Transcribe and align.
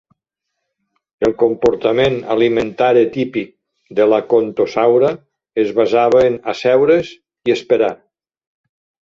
El 1.27 1.33
comportament 1.41 2.17
alimentari 2.35 3.03
típic 3.17 3.51
de 3.99 4.07
l'"Acanthosaura" 4.07 5.13
es 5.67 5.71
basava 5.83 6.25
en 6.33 6.41
"asseure's 6.55 7.13
i 7.51 7.57
esperar". 7.59 7.93